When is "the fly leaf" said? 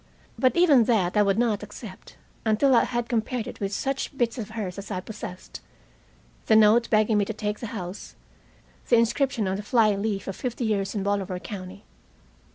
9.57-10.27